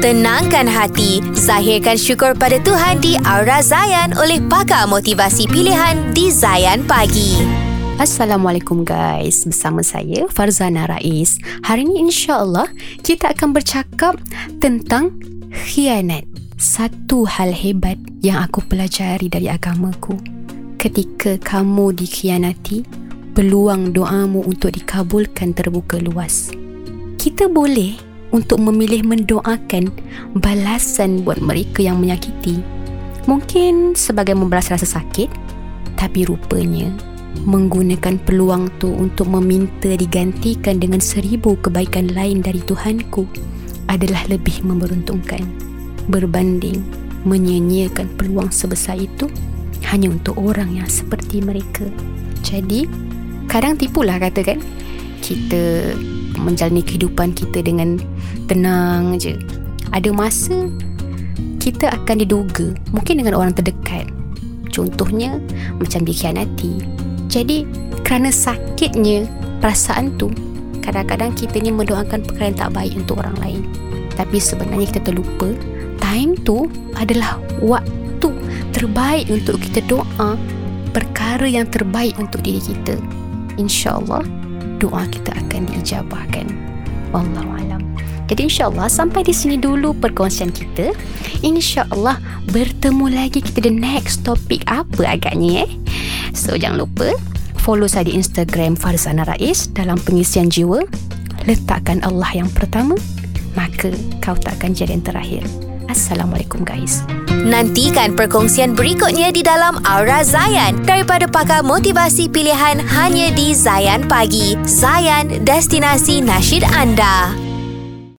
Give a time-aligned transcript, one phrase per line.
[0.00, 6.88] Tenangkan hati, zahirkan syukur pada Tuhan di Aura Zayan oleh pakar motivasi pilihan di Zayan
[6.88, 7.36] Pagi.
[8.00, 11.36] Assalamualaikum guys, bersama saya Farzana Rais.
[11.68, 12.72] Hari ini insya-Allah
[13.04, 14.16] kita akan bercakap
[14.56, 15.20] tentang
[15.52, 16.24] khianat.
[16.56, 20.16] Satu hal hebat yang aku pelajari dari agamaku.
[20.80, 22.88] Ketika kamu dikhianati,
[23.36, 26.48] peluang doamu untuk dikabulkan terbuka luas.
[27.20, 29.90] Kita boleh untuk memilih mendoakan
[30.38, 32.62] balasan buat mereka yang menyakiti.
[33.26, 35.28] Mungkin sebagai membalas rasa sakit,
[35.98, 36.88] tapi rupanya
[37.46, 43.24] menggunakan peluang tu untuk meminta digantikan dengan seribu kebaikan lain dari Tuhanku
[43.86, 45.42] adalah lebih memberuntungkan
[46.10, 46.82] berbanding
[47.22, 49.30] menyanyiakan peluang sebesar itu
[49.88, 51.86] hanya untuk orang yang seperti mereka.
[52.40, 52.88] Jadi,
[53.46, 54.60] kadang tipulah katakan
[55.20, 55.94] kita
[56.40, 58.00] menjalani kehidupan kita dengan
[58.46, 59.38] tenang je.
[59.90, 60.70] Ada masa
[61.60, 64.08] kita akan diduga mungkin dengan orang terdekat.
[64.70, 65.36] Contohnya
[65.76, 66.82] macam dikhianati.
[67.30, 67.66] Jadi
[68.06, 69.26] kerana sakitnya
[69.60, 70.32] perasaan tu
[70.80, 73.62] kadang-kadang kita ni mendoakan perkara yang tak baik untuk orang lain.
[74.16, 75.48] Tapi sebenarnya kita terlupa
[76.00, 76.66] time tu
[76.96, 78.30] adalah waktu
[78.74, 80.34] terbaik untuk kita doa
[80.90, 82.98] perkara yang terbaik untuk diri kita.
[83.60, 84.24] InsyaAllah
[84.80, 86.46] doa kita akan diijabahkan.
[87.12, 87.82] Wallahualam.
[88.30, 90.94] Jadi insyaAllah sampai di sini dulu perkongsian kita.
[91.42, 92.22] InsyaAllah
[92.54, 95.70] bertemu lagi kita the next topic apa agaknya eh.
[96.30, 97.10] So jangan lupa
[97.58, 100.86] follow saya di Instagram Farzana Rais dalam pengisian jiwa.
[101.50, 102.94] Letakkan Allah yang pertama,
[103.58, 103.90] maka
[104.22, 105.42] kau takkan jadi yang terakhir.
[105.90, 107.02] Assalamualaikum guys.
[107.42, 114.54] Nantikan perkongsian berikutnya di dalam Aura Zayan daripada pakar motivasi pilihan hanya di Zayan Pagi.
[114.62, 117.49] Zayan, destinasi nasyid anda.